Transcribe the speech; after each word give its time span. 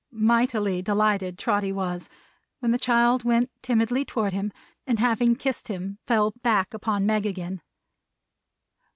Mightily 0.11 0.81
delighted 0.81 1.37
Trotty 1.37 1.71
was, 1.71 2.09
when 2.57 2.71
the 2.71 2.79
child 2.79 3.23
went 3.23 3.51
timidly 3.61 4.03
toward 4.03 4.33
him, 4.33 4.51
and 4.87 4.97
having 4.97 5.35
kissed 5.35 5.67
him, 5.67 5.99
fell 6.07 6.31
back 6.41 6.73
upon 6.73 7.05
Meg 7.05 7.27
again. 7.27 7.61